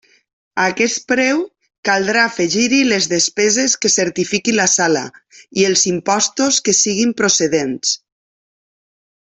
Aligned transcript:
A 0.61 0.63
aquest 0.69 1.03
preu, 1.11 1.41
caldrà 1.89 2.23
afegir-hi 2.29 2.79
les 2.87 3.09
despeses 3.13 3.75
que 3.83 3.93
certifiqui 3.97 4.55
la 4.57 4.67
sala 4.79 5.05
i 5.61 5.69
els 5.73 5.87
impostos 5.95 6.61
que 6.69 6.77
siguin 6.83 7.17
procedents. 7.23 7.97